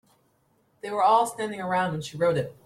They 0.81 0.89
were 0.89 1.03
all 1.03 1.27
standing 1.27 1.61
around 1.61 1.91
when 1.91 2.01
she 2.01 2.17
wrote 2.17 2.35
it. 2.35 2.55